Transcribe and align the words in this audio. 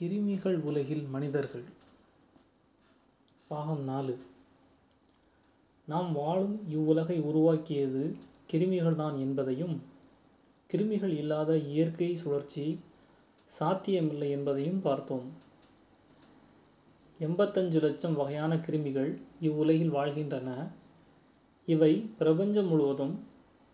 கிருமிகள் 0.00 0.60
உலகில் 0.60 1.02
மனிதர்கள். 1.02 1.62
பாகம் 3.48 3.82
நாலு. 3.82 4.18
நாம் 5.86 6.12
வாழும் 6.12 6.68
இவ்வுலகை 6.68 7.20
உருவாக்கியது 7.20 8.16
கிருமிகள்தான் 8.52 9.18
என்பதையும் 9.18 9.82
கிருமிகள் 10.74 11.16
இல்லாத 11.16 11.58
இயற்கை 11.58 12.16
சுழற்சி 12.16 12.80
சாத்தியமில்லை 13.44 14.30
என்பதையும் 14.30 14.80
பார்த்தோம். 14.80 15.32
எண்பத்தஞ்சு 17.20 17.80
லட்சம் 17.80 18.14
வகையான 18.14 18.56
கிருமிகள் 18.56 19.20
இவ்வுலகில் 19.40 19.90
வாழ்கின்றன. 19.90 20.68
இவை 21.66 22.10
பிரபஞ்சம் 22.18 22.66
முழுவதும் 22.66 23.24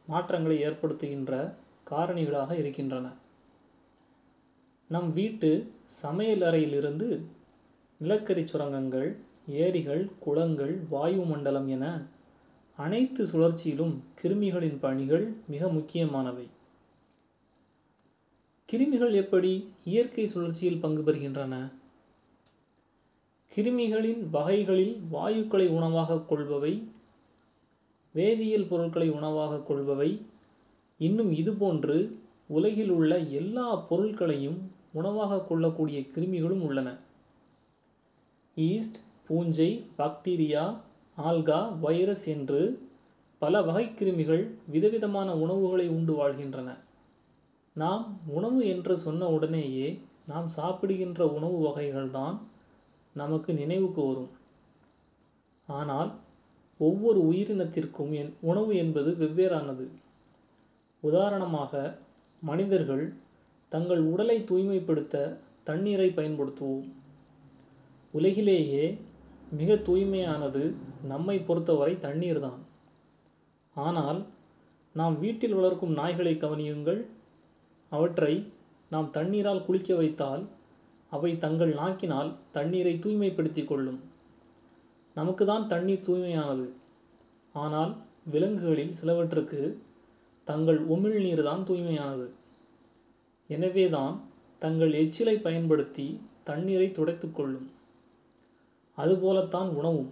மாற்றங்களை 0.07 0.65
ஏற்படுத்துகின்ற 0.65 1.55
காரணிகளாக 1.91 2.53
இருக்கின்றன. 2.53 3.22
நம் 4.93 5.11
வீட்டு 5.13 5.51
சமையல் 5.99 6.43
அறையிலிருந்து 6.43 7.09
நிலக்கரி 8.01 8.43
சுரங்கங்கள் 8.47 9.09
ஏரிகள் 9.59 10.03
குளங்கள் 10.21 10.75
வாயு 10.91 11.23
மண்டலம் 11.25 11.69
என 11.69 11.85
அனைத்து 12.79 13.23
சுழற்சியிலும் 13.25 13.95
கிருமிகளின் 14.21 14.79
பணிகள் 14.81 15.27
மிக 15.49 15.69
முக்கியமானவை. 15.69 16.47
கிருமிகள் 18.69 19.15
எப்படி 19.15 19.53
இயற்கை 19.85 20.25
சுழற்சியில் 20.27 20.81
பங்கு 20.81 21.03
பெறுகின்றன? 21.03 21.55
கிருமிகளின் 23.53 24.23
வகைகளில் 24.31 24.95
வாயுக்களை 25.13 25.67
உணவாக 25.69 26.21
கொள்பவை 26.29 26.75
வேதியியல் 28.15 28.69
பொருட்களை 28.69 29.09
உணவாக 29.11 29.61
கொள்பவை 29.69 30.11
இன்னும் 31.01 31.33
இதுபோன்று 31.33 31.97
உலகில் 32.49 32.91
உள்ள 32.91 33.13
எல்லா 33.41 33.69
பொருட்களையும் 33.91 34.61
உணவாக 34.93 35.41
கொள்ளக்கூடிய 35.41 36.01
கிருமிகளும் 36.01 36.61
உள்ளன. 36.61 36.99
ஈஸ்ட் 38.55 38.97
பூஞ்சை 39.27 39.85
பாக்டீரியா 39.99 40.77
ஆல்கா 41.19 41.79
வைரஸ் 41.79 42.27
என்று 42.27 42.89
பல 43.39 43.63
வகை 43.63 43.85
கிருமிகள் 43.89 44.51
விதவிதமான 44.67 45.37
உணவுகளை 45.37 45.89
உண்டு 45.89 46.13
வாழ்கின்றன. 46.13 46.77
நாம் 47.75 48.21
உணவு 48.27 48.67
என்று 48.67 48.97
சொன்ன 48.97 49.29
உடனேயே 49.29 50.01
நாம் 50.27 50.49
சாப்பிடுகின்ற 50.49 51.29
உணவு 51.29 51.59
வகைகள்தான் 51.69 52.39
நமக்கு 53.15 53.55
நினைவுக்கு 53.55 54.07
வரும். 54.07 54.31
ஆனால் 55.67 56.13
ஒவ்வொரு 56.79 57.21
உயிரினத்திற்கும் 57.23 58.13
என் 58.13 58.35
உணவு 58.41 58.77
என்பது 58.77 59.11
வெவ்வேறானது. 59.13 59.89
உதாரணமாக 61.01 61.99
மனிதர்கள் 62.41 63.15
தங்கள் 63.75 64.03
உடலை 64.13 64.39
தூய்மைப்படுத்த 64.51 65.17
தண்ணீரை 65.69 66.09
பயன்படுத்துவோம். 66.19 66.87
உலகிலேயே 68.15 68.85
மிக 69.61 69.73
தூய்மையானது 69.87 70.63
நம்மை 71.13 71.37
பொறுத்தவரை 71.49 71.95
தண்ணீர் 72.07 72.41
தான் 72.47 72.61
ஆனால் 73.77 74.21
நாம் 74.95 75.15
வீட்டில் 75.25 75.57
வளர்க்கும் 75.59 75.95
நாய்களை 76.01 76.35
கவனியுங்கள். 76.45 77.01
அவற்றை 77.93 78.35
நாம் 78.91 79.09
தண்ணீரால் 79.11 79.65
குளிக்க 79.67 79.91
வைத்தால் 80.01 80.43
அவை 81.13 81.31
தங்கள் 81.45 81.73
நாக்கினால் 81.81 82.31
தண்ணீரை 82.57 82.95
தூய்மைப்படுத்தி 83.05 83.63
கொள்ளும். 83.65 84.01
நமக்கு 85.17 85.45
தான் 85.53 85.67
தண்ணீர் 85.73 86.07
தூய்மையானது. 86.09 86.67
ஆனால் 87.55 87.93
விலங்குகளில் 88.35 88.95
சிலவற்றுக்கு 88.99 89.61
தங்கள் 90.47 90.81
உமிழ்நீர் 90.95 91.43
தான் 91.49 91.67
தூய்மையானது. 91.71 92.27
எனவேதான் 93.57 94.15
தங்கள் 94.63 94.93
எச்சிலை 94.93 95.35
பயன்படுத்தி 95.41 96.07
தண்ணீரை 96.45 96.91
துடைத்து 96.91 97.29
கொள்ளும். 97.33 97.69
அதுபோலத்தான் 98.99 99.71
உணவும். 99.71 100.11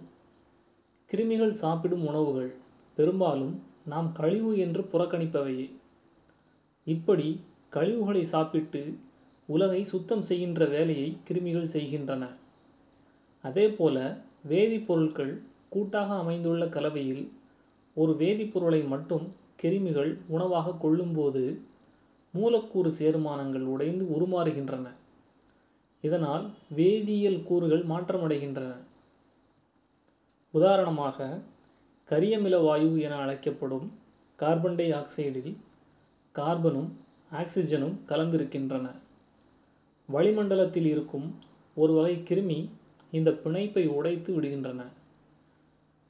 கிருமிகள் 1.09 1.59
சாப்பிடும் 1.63 2.05
உணவுகள் 2.05 2.51
பெரும்பாலும் 2.97 3.55
நாம் 3.85 4.09
கழிவு 4.11 4.51
என்று 4.57 4.81
புறக்கணிப்பவையே. 4.93 5.67
இப்படி 6.87 7.27
கழிவுகளை 7.69 8.23
சாப்பிட்டு 8.23 8.81
உலகை 9.49 9.81
சுத்தம் 9.83 10.21
செய்கின்ற 10.21 10.65
வேலையை 10.65 11.09
கிருமிகள் 11.27 11.71
செய்கின்றன. 11.75 12.23
அதேபோல 13.43 13.97
வேதிப்பொருட்கள் 14.49 15.33
கூட்டாக 15.69 16.09
அமைந்துள்ள 16.15 16.63
கலவையில் 16.69 17.23
ஒரு 17.97 18.13
வேதிப்பொருளை 18.13 18.81
மட்டும் 18.87 19.25
கிருமிகள் 19.63 20.11
உணவாக 20.27 20.73
கொள்ளும்போது 20.73 21.43
மூலக்கூறு 22.31 22.91
சேர்மானங்கள் 22.99 23.65
உடைந்து 23.75 24.05
உருமாறுகின்றன. 24.05 24.87
இதனால் 26.01 26.49
வேதியியல் 26.75 27.43
கூறுகள் 27.43 27.85
மாற்றமடைகின்றன. 27.85 28.73
உதாரணமாக 30.51 31.39
கரியமில 32.09 32.61
வாயு 32.61 32.99
என 32.99 33.15
அழைக்கப்படும் 33.15 33.91
கார்பன் 34.35 34.75
டை 34.75 34.91
ஆக்சைடில் 34.91 35.55
கார்பனும் 36.35 36.89
ஆக்சிஜனும் 37.31 37.95
கலந்திருக்கின்றன. 38.07 38.91
வளிமண்டலத்தில் 40.13 40.85
இருக்கும் 40.85 41.35
ஒரு 41.75 41.93
வகை 41.93 42.15
கிருமி 42.15 42.69
இந்த 43.11 43.31
பிணைப்பை 43.31 43.87
உடைத்து 43.87 44.41
விடுகின்றன. 44.41 44.83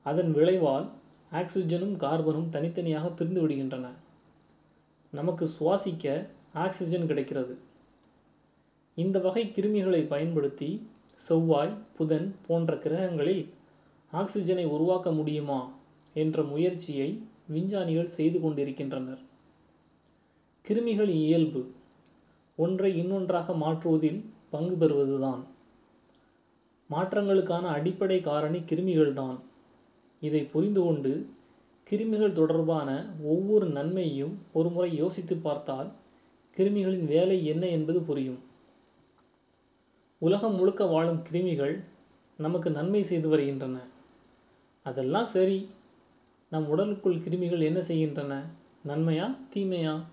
அதன் 0.03 0.33
விளைவால் 0.33 0.87
ஆக்சிஜனும் 1.31 1.95
கார்பனும் 1.95 2.49
தனித்தனியாக 2.49 3.09
பிரிந்து 3.09 3.47
விடுகின்றன. 3.47 3.87
நமக்கு 5.11 5.49
சுவாசிக்க 5.59 6.27
ஆக்சிஜன் 6.53 7.07
கிடைக்கிறது. 7.07 7.57
இந்த 8.95 9.19
வகை 9.19 9.51
கிருமிகளை 9.53 10.07
பயன்படுத்தி 10.07 10.87
செவ்வாய் 11.13 11.77
புதன் 11.97 12.35
போன்ற 12.47 12.77
கிரகங்களில் 12.77 13.49
ஆக்சிஜனை 14.13 14.65
உருவாக்க 14.65 15.11
முடியுமா 15.11 15.73
என்ற 16.13 16.43
முயற்சியை 16.43 17.23
விஞ்ஞானிகள் 17.47 18.05
செய்து 18.05 18.39
கொண்டிருக்கின்றனர். 18.39 19.19
கிருமிகளின் 20.67 21.21
இயல்பு. 21.25 21.71
ஒன்றை 22.55 22.97
இன்னொன்றாக 22.97 23.53
மாற்றுவதில் 23.53 24.25
பங்கு 24.49 24.75
பெறுவதுதான். 24.77 25.43
மாற்றங்களுக்கான 26.91 27.61
அடிப்படை 27.61 28.21
காரணி 28.21 28.59
கிருமிகள்தான். 28.59 29.39
இதை 30.21 30.43
புரிந்து 30.43 30.81
கொண்டு 30.81 31.29
கிருமிகள் 31.89 32.31
தொடர்பான 32.31 33.13
ஒவ்வொரு 33.23 33.65
நன்மையையும் 33.65 34.37
ஒருமுறை 34.53 34.95
யோசித்து 34.95 35.37
பார்த்தால் 35.37 35.91
கிருமிகளின் 36.57 37.05
வேலை 37.05 37.45
என்ன 37.45 37.67
என்பது 37.67 38.01
புரியும். 38.01 38.39
உலகம் 40.17 40.55
முழுக்க 40.55 40.85
வாழும் 40.85 41.23
கிருமிகள் 41.31 41.83
நமக்கு 42.37 42.71
நன்மை 42.71 43.03
செய்து 43.03 43.29
வருகின்றன. 43.29 43.79
அதெல்லாம் 44.83 45.25
சரி. 45.25 45.69
நம் 46.49 46.69
உடலுக்குள் 46.69 47.17
கிருமிகள் 47.17 47.61
என்ன 47.61 47.81
செய்கின்றன? 47.81 48.49
நன்மையா 48.87 49.37
தீமையா? 49.55 50.03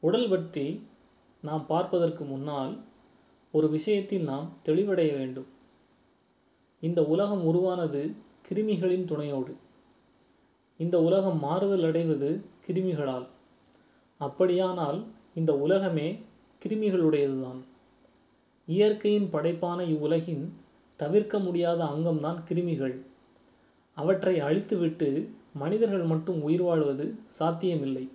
உடல் 0.00 0.28
பற்றி 0.28 0.86
நாம் 1.42 1.66
பார்ப்பதற்கு 1.66 2.24
முன்னால் 2.24 2.84
ஒரு 3.52 3.68
விஷயத்தில் 3.68 4.22
நாம் 4.22 4.56
தெளிவடைய 4.64 5.16
வேண்டும். 5.16 5.46
இந்த 6.80 7.04
உலகம் 7.04 7.44
உருவானது 7.44 8.14
கிருமிகளின் 8.48 9.04
துணையோடு. 9.04 9.54
இந்த 10.82 11.02
உலகம் 11.02 11.38
மாறுதல் 11.38 11.84
அடைவது 11.84 12.44
கிருமிகளால். 12.66 13.26
அப்படியானால் 14.20 15.04
இந்த 15.34 15.52
உலகமே 15.56 16.06
கிருமிகளுடையதுதான். 16.62 17.60
இயற்கையின் 18.66 19.28
படைப்பான 19.32 19.82
இவ்வுலகின் 19.82 20.52
தவிர்க்க 20.96 21.38
முடியாத 21.38 21.84
அங்கம்தான் 21.84 22.38
கிருமிகள். 22.48 22.96
அவற்றை 23.96 24.40
அழித்துவிட்டு 24.40 25.28
மனிதர்கள் 25.54 26.02
மட்டும் 26.02 26.42
உயிர் 26.42 26.62
வாழ்வது 26.62 27.14
சாத்தியமில்லை. 27.26 28.08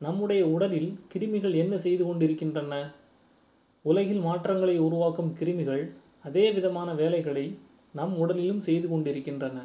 நம்முடைய 0.00 0.42
உடலில் 0.46 0.90
கிருமிகள் 1.14 1.54
என்ன 1.54 1.78
செய்து 1.78 2.04
கொண்டிருக்கின்றன? 2.04 2.74
உலகில் 3.82 4.20
மாற்றங்களை 4.20 4.78
உருவாக்கும் 4.78 5.34
கிருமிகள் 5.38 5.84
அதே 6.24 6.52
விதமான 6.52 6.94
வேலைகளை 6.94 7.58
நம் 7.92 8.14
உடலிலும் 8.18 8.64
செய்து 8.68 8.88
கொண்டிருக்கின்றன. 8.88 9.58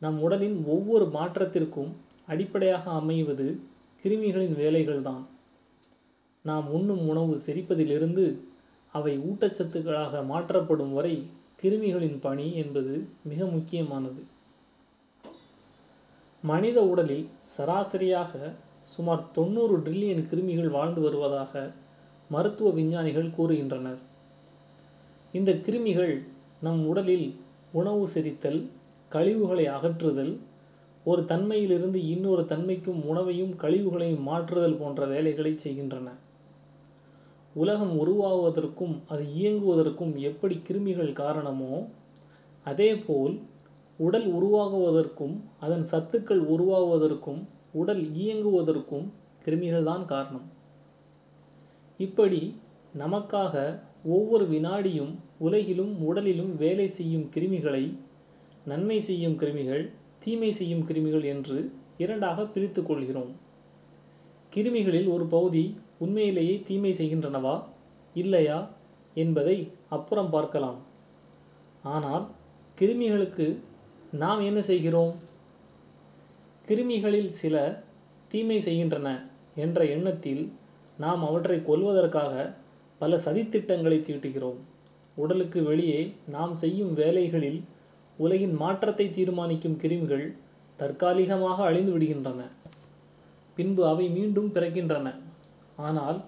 நம் 0.00 0.20
உடலின் 0.22 0.64
ஒவ்வொரு 0.64 1.04
மாற்றத்திற்கும் 1.04 1.90
அடிப்படையாக 2.26 2.90
அமைவது 2.90 3.60
கிருமிகளின் 4.02 4.54
வேலைகள்தான். 4.62 5.24
நாம் 6.44 6.72
உண்ணும் 6.72 7.08
உணவு 7.08 7.40
செரிப்பதிலிருந்து 7.46 8.38
அவை 8.92 9.18
ஊட்டச்சத்துக்களாக 9.18 10.24
மாற்றப்படும் 10.24 10.92
வரை 10.92 11.26
கிருமிகளின் 11.62 12.20
பணி 12.20 12.54
என்பது 12.54 13.08
மிக 13.24 13.46
முக்கியமானது. 13.46 14.22
மனித 16.42 16.86
உடலில் 16.86 17.28
சராசரியாக 17.58 18.54
சுமார் 18.82 19.30
தொண்ணூறு 19.30 19.78
ட்ரில்லியன் 19.78 20.26
கிருமிகள் 20.30 20.70
வாழ்ந்து 20.70 21.00
வருவதாக 21.00 21.72
மருத்துவ 22.30 22.70
விஞ்ஞானிகள் 22.70 23.30
கூறுகின்றனர். 23.30 24.00
இந்த 25.32 25.52
கிருமிகள் 25.52 26.14
நம் 26.60 26.86
உடலில் 26.86 27.34
உணவு 27.72 28.08
செரித்தல் 28.14 28.68
கழிவுகளை 29.10 29.66
அகற்றுதல் 29.66 30.32
ஒரு 31.04 31.22
தன்மையிலிருந்து 31.22 31.98
இன்னொரு 32.08 32.42
தன்மைக்கும் 32.42 33.00
உணவையும் 33.04 33.52
கழிவுகளையும் 33.58 34.26
மாற்றுதல் 34.26 34.76
போன்ற 34.76 35.06
வேலைகளை 35.06 35.52
செய்கின்றன. 35.56 36.08
உலகம் 37.54 37.94
உருவாவதற்கும் 38.00 38.94
அது 39.08 39.24
இயங்குவதற்கும் 39.40 40.12
எப்படி 40.18 40.56
கிருமிகள் 40.68 41.12
காரணமோ 41.12 41.74
அதேபோல் 42.66 43.34
உடல் 43.98 44.28
உருவாகுவதற்கும் 44.34 45.34
அதன் 45.60 45.84
சத்துக்கள் 45.92 46.42
உருவாகுவதற்கும் 46.54 47.40
உடல் 47.72 48.02
இயங்குவதற்கும் 48.12 49.06
கிருமிகள் 49.44 49.82
தான் 49.82 50.04
காரணம். 50.04 50.46
இப்படி 52.00 52.42
நமக்காக 52.98 53.54
ஒவ்வொரு 54.04 54.44
வினாடியும் 54.44 55.12
உலகிலும் 55.38 55.92
உடலிலும் 56.08 56.54
வேலை 56.56 56.88
செய்யும் 56.88 57.26
கிருமிகளை 57.36 57.84
நன்மை 58.70 58.98
செய்யும் 59.08 59.38
கிருமிகள் 59.40 59.84
தீமை 60.24 60.50
செய்யும் 60.58 60.84
கிருமிகள் 60.88 61.24
என்று 61.34 61.58
இரண்டாக 62.04 62.44
பிரித்து 62.54 62.80
கொள்கிறோம். 62.82 63.32
கிருமிகளில் 64.54 65.08
ஒரு 65.14 65.24
பகுதி 65.34 65.64
உண்மையிலேயே 66.04 66.54
தீமை 66.68 66.92
செய்கின்றனவா 66.98 67.56
இல்லையா 68.14 68.58
என்பதை 69.22 69.56
அப்புறம் 69.96 70.30
பார்க்கலாம். 70.34 70.78
ஆனால் 71.84 72.24
கிருமிகளுக்கு 72.78 73.46
நாம் 74.22 74.40
என்ன 74.48 74.60
செய்கிறோம்? 74.70 75.12
கிருமிகளில் 76.68 77.30
சில 77.40 77.56
தீமை 78.32 78.58
செய்கின்றன 78.66 79.08
என்ற 79.64 79.78
எண்ணத்தில் 79.94 80.42
நாம் 80.98 81.22
அவற்றை 81.28 81.58
கொல்வதற்காக 81.68 82.32
பல 83.00 83.18
சதித்திட்டங்களை 83.26 83.98
தீட்டுகிறோம். 84.06 84.58
உடலுக்கு 85.16 85.60
வெளியே 85.68 86.00
நாம் 86.34 86.54
செய்யும் 86.62 86.92
வேலைகளில் 87.00 87.60
உலகின் 88.24 88.54
மாற்றத்தை 88.62 89.06
தீர்மானிக்கும் 89.10 89.76
கிருமிகள் 89.82 90.26
தற்காலிகமாக 90.78 91.58
அழிந்து 91.62 91.92
விடுகின்றன. 91.94 92.40
பின்பு 93.56 93.82
அவை 93.86 94.06
மீண்டும் 94.08 94.50
பிறக்கின்றன. 94.54 95.08
ஆனால் 95.76 96.18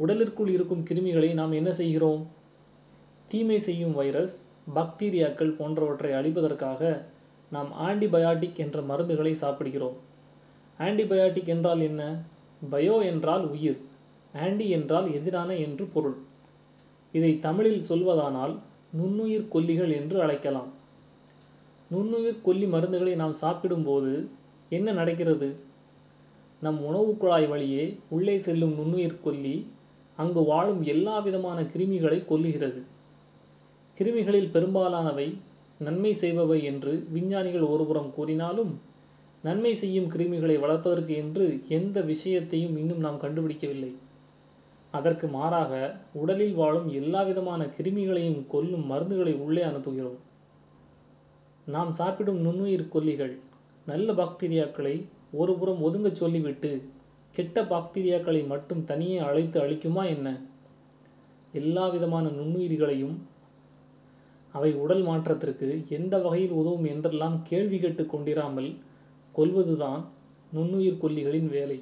உடலிற்குள் 0.00 0.50
இருக்கும் 0.56 0.84
கிருமிகளை 0.88 1.30
நாம் 1.32 1.52
என்ன 1.52 1.70
செய்கிறோம்? 1.72 2.22
தீமை 3.28 3.58
செய்யும் 3.58 3.94
வைரஸ் 3.94 4.36
பாக்டீரியாக்கள் 4.76 5.56
போன்றவற்றை 5.58 6.10
அழிப்பதற்காக 6.12 6.80
நாம் 7.52 7.70
ஆன்டிபயாட்டிக் 7.86 8.58
என்ற 8.64 8.80
மருந்துகளை 8.80 9.32
சாப்பிடுகிறோம். 9.42 9.96
ஆன்டிபயாட்டிக் 10.78 11.50
என்றால் 11.54 11.80
என்ன? 11.80 12.02
பயோ 12.72 12.96
என்றால் 13.02 13.44
உயிர் 13.46 13.80
ஆன்டி 14.34 14.66
என்றால் 14.70 15.08
எதிரான 15.12 15.50
என்று 15.66 15.84
பொருள். 15.86 16.18
இதை 17.14 17.32
தமிழில் 17.38 17.86
சொல்வதானால் 17.88 18.54
நுண்ணுயிர் 18.98 19.48
கொல்லிகள் 19.48 19.92
என்று 20.00 20.16
அழைக்கலாம். 20.22 20.70
நுண்ணுயிர் 21.90 22.42
கொல்லி 22.42 22.66
மருந்துகளை 22.66 23.14
நாம் 23.14 23.32
சாப்பிடும்போது 23.32 24.28
என்ன 24.68 24.92
நடக்கிறது? 24.92 25.56
நம் 26.60 26.84
உணவு 26.84 27.16
குழாய் 27.16 27.46
வழியே 27.46 27.96
உள்ளே 28.08 28.38
செல்லும் 28.38 28.74
நுண்ணுயிர் 28.74 29.20
கொல்லி 29.20 29.66
அங்கு 30.16 30.44
வாழும் 30.44 30.82
எல்லா 30.82 31.18
விதமான 31.18 31.62
கிருமிகளை 31.62 32.18
கொல்லுகிறது. 32.24 32.80
கிருமிகளில் 33.98 34.50
பெரும்பாலானவை 34.50 35.38
நன்மை 35.78 36.16
செய்பவை 36.20 36.62
என்று 36.62 37.06
விஞ்ஞானிகள் 37.08 37.62
ஒருபுறம் 37.62 38.10
கூறினாலும் 38.10 38.72
நன்மை 39.42 39.74
செய்யும் 39.74 40.10
கிருமிகளை 40.10 40.58
வளர்ப்பதற்கு 40.60 41.14
என்று 41.16 41.60
எந்த 41.68 42.00
விஷயத்தையும் 42.00 42.76
இன்னும் 42.76 42.98
நாம் 42.98 43.20
கண்டுபிடிக்கவில்லை. 43.20 43.92
அதற்கு 44.90 45.28
மாறாக 45.28 46.00
உடலில் 46.12 46.54
வாழும் 46.54 46.88
எல்லா 46.92 47.22
விதமான 47.22 47.64
கிருமிகளையும் 47.64 48.46
கொல்லும் 48.46 48.90
மருந்துகளை 48.90 49.36
உள்ளே 49.36 49.62
அனுப்புகிறோம். 49.62 50.18
நாம் 51.70 51.92
சாப்பிடும் 51.92 52.40
நுண்ணுயிர் 52.40 52.88
கொல்லிகள் 52.88 53.34
நல்ல 53.86 54.12
பாக்டீரியாக்களை 54.12 54.94
ஒருபுறம் 55.32 55.82
ஒதுங்கச் 55.82 56.18
சொல்லிவிட்டு 56.20 56.70
கெட்ட 57.30 57.62
பாக்டீரியாக்களை 57.62 58.40
மட்டும் 58.46 58.84
தனியே 58.84 59.18
அழைத்து 59.18 59.56
அழிக்குமா 59.60 60.02
என்ன? 60.06 60.28
எல்லா 61.52 61.84
விதமான 61.88 62.28
நுண்ணுயிர்களையும் 62.28 63.16
அவை 64.52 64.70
உடல் 64.74 65.02
மாற்றத்திற்கு 65.02 65.68
எந்த 65.88 66.14
வகையில் 66.18 66.50
உதவும் 66.50 66.84
என்றெல்லாம் 66.84 67.36
கேள்வி 67.42 67.78
கேட்டு 67.78 68.04
கொண்டிராமல் 68.04 68.70
கொல்வதுதான் 69.34 70.00
நுண்ணுயிர் 70.52 71.02
கொல்லிகளின் 71.02 71.48
வேலை. 71.48 71.78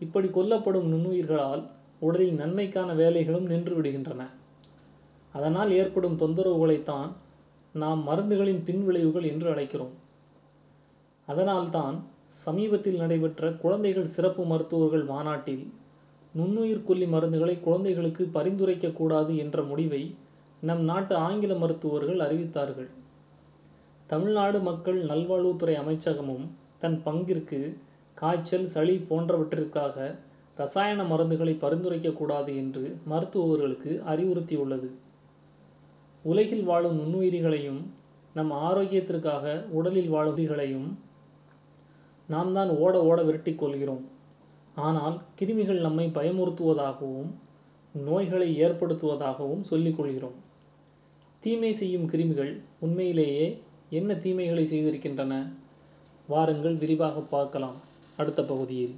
இப்படி 0.00 0.28
கொல்லப்படும் 0.28 0.90
நுண்ணுயிர்களால் 0.92 1.62
உடலின் 2.00 2.40
நன்மைக்கான 2.40 2.94
வேலைகளும் 2.94 3.46
நின்று 3.46 3.82
விடுகின்றன. 3.82 4.22
அதனால் 5.32 5.70
ஏற்படும் 5.70 6.18
தொந்தரவுகளைத்தான் 6.18 7.10
நாம் 7.74 8.02
மருந்துகளின் 8.08 8.64
பின்விளைவுகள் 8.64 9.26
என்று 9.32 9.48
அழைக்கிறோம். 9.54 9.94
அதனால்தான் 11.28 11.96
சமீபத்தில் 12.44 12.96
நடைபெற்ற 12.96 13.50
குழந்தைகள் 13.52 14.12
சிறப்பு 14.14 14.44
மருத்துவர்கள் 14.44 15.04
மாநாட்டில் 15.04 15.64
நுண்ணுயிர் 16.34 16.84
கொல்லி 16.84 17.06
மருந்துகளை 17.06 17.60
குழந்தைகளுக்கு 17.60 18.24
பரிந்துரைக்கக்கூடாது 18.32 19.36
என்ற 19.36 19.62
முடிவை 19.62 20.02
நம் 20.60 20.84
நாட்டு 20.84 21.14
ஆங்கில 21.16 21.54
மருத்துவர்கள் 21.54 22.20
அறிவித்தார்கள். 22.26 22.90
தமிழ்நாடு 24.06 24.60
மக்கள் 24.60 25.06
நல்வாழ்வுத்துறை 25.06 25.74
அமைச்சகமும் 25.82 26.46
தன் 26.78 26.98
பங்கிற்கு 27.04 27.60
காய்ச்சல் 28.14 28.66
சளி 28.66 28.96
போன்றவற்றிற்காக 29.10 29.96
ரசாயன 30.56 31.02
மருந்துகளை 31.02 31.54
பரிந்துரைக்கக்கூடாது 31.64 32.52
என்று 32.62 32.84
மருத்துவர்களுக்கு 33.10 33.92
அறிவுறுத்தியுள்ளது. 34.12 34.90
உலகில் 36.24 36.62
வாழும் 36.62 36.98
நுண்ணுயிரிகளையும் 37.00 37.80
நம் 38.34 38.52
ஆரோக்கியத்திற்காக 38.52 39.68
உடலில் 39.68 40.08
வாழும் 40.08 40.36
உயிரிகளையும் 40.36 40.88
நாம் 42.28 42.52
தான் 42.52 42.68
ஓட 42.68 43.04
ஓட 43.04 43.22
விரட்டிக் 43.22 43.54
கொள்கிறோம். 43.54 44.04
ஆனால் 44.74 45.20
கிருமிகள் 45.40 45.80
நம்மை 45.80 46.10
பயமுறுத்துவதாகவும் 46.14 47.30
நோய்களை 47.92 48.48
ஏற்படுத்துவதாகவும் 48.62 49.60
சொல்லிக் 49.60 49.96
கொள்கிறோம். 49.96 50.38
தீமை 51.40 51.72
செய்யும் 51.72 52.08
கிருமிகள் 52.08 52.52
உண்மையிலேயே 52.80 53.46
என்ன 53.90 54.14
தீமைகளை 54.14 54.64
செய்திருக்கின்றன? 54.64 55.52
வாருங்கள் 56.28 56.76
விரிவாக 56.76 57.20
பார்க்கலாம். 57.20 57.78
அடுத்த 58.16 58.44
பகுதியில். 58.44 58.94